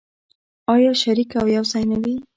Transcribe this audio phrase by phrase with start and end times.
[0.75, 2.15] آیا شریک او یوځای نه وي؟